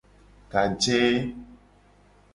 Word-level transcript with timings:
Gaje. 0.51 0.99